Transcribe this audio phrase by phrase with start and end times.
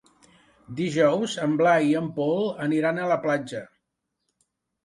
[0.79, 3.63] Dijous en Blai i en Pol aniran a la platja.